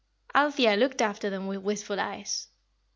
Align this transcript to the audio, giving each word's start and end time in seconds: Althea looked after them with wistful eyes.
Althea 0.33 0.75
looked 0.75 0.99
after 0.99 1.29
them 1.29 1.45
with 1.45 1.59
wistful 1.61 1.99
eyes. 1.99 2.47